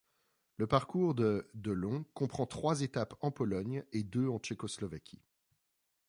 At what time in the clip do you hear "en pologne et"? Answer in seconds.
3.21-4.01